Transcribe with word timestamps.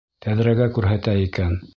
Тәҙрәгә 0.25 0.67
күрһәтә 0.77 1.15
икән. 1.27 1.55